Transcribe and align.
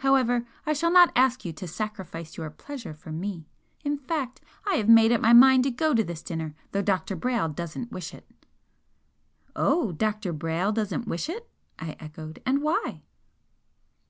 "However, 0.00 0.46
I 0.66 0.74
shall 0.74 0.90
not 0.92 1.12
ask 1.16 1.46
you 1.46 1.52
to 1.54 1.66
sacrifice 1.66 2.36
your 2.36 2.50
pleasure 2.50 2.92
for 2.92 3.10
me, 3.10 3.46
in 3.82 3.96
fact, 3.96 4.42
I 4.66 4.74
have 4.74 4.86
made 4.86 5.10
up 5.12 5.22
my 5.22 5.32
mind 5.32 5.64
to 5.64 5.70
go 5.70 5.94
to 5.94 6.04
this 6.04 6.22
dinner, 6.22 6.54
though 6.72 6.82
Dr. 6.82 7.16
Brayle 7.16 7.48
doesn't 7.48 7.90
wish 7.90 8.12
it." 8.12 8.28
"Oh! 9.56 9.92
Dr. 9.92 10.34
Brayle 10.34 10.72
doesn't 10.74 11.08
wish 11.08 11.30
it!" 11.30 11.48
I 11.78 11.96
echoed 11.98 12.42
"And 12.44 12.60
why?" 12.60 13.00